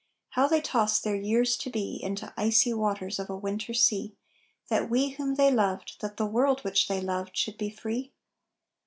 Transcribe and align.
How 0.29 0.47
they 0.47 0.61
tossed 0.61 1.03
their 1.03 1.13
years 1.15 1.55
to 1.57 1.69
be 1.69 1.99
Into 2.01 2.33
icy 2.35 2.73
waters 2.73 3.19
of 3.19 3.29
a 3.29 3.37
winter 3.37 3.71
sea 3.75 4.15
That 4.67 4.89
we 4.89 5.09
whom 5.09 5.35
they 5.35 5.51
loved 5.51 5.97
that 6.01 6.17
the 6.17 6.25
world 6.25 6.61
which 6.61 6.87
they 6.87 6.99
loved 7.01 7.37
should 7.37 7.55
be 7.55 7.69
free? 7.69 8.11